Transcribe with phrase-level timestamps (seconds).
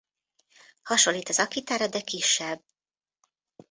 [0.83, 2.63] Hasonlít az akitára de kisebb.